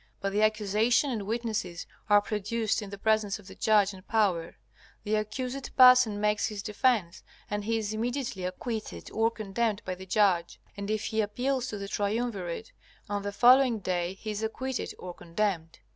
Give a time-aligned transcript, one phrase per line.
[0.19, 4.55] But the accusation and witnesses are produced in the presence of the judge and Power;
[5.03, 10.07] the accused person makes his defence, and he is immediately acquitted or condemned by the
[10.07, 12.71] judge; and if he appeals to the triumvirate,
[13.11, 15.77] on the following day he is acquitted or condemned.